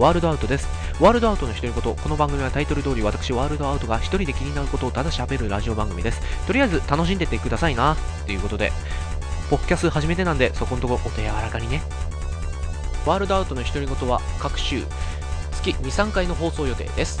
[0.00, 0.66] ワールドアウトです。
[0.98, 6.22] ワールドアウトの独り言、この番組はタイトル通り私ワールドアウトが一人で気になることをただ喋るラジオ番組です。
[6.46, 8.72] とりあえず楽しんでてくださいな、ということで、
[9.50, 11.82] ポッキャス初めてなんでそこんとこお手柔らかにね。
[13.04, 14.84] ワールドアウトの独り言は各週、
[15.52, 17.20] 月2、3回の放送予定です。